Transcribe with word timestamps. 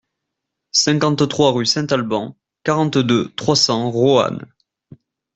cinquante-trois 0.71 1.51
rue 1.51 1.67
Saint-Alban, 1.67 2.35
quarante-deux, 2.63 3.31
trois 3.35 3.55
cents, 3.55 3.91
Roanne 3.91 4.47